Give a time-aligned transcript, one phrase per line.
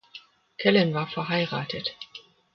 [0.57, 1.95] Callen war verheiratet.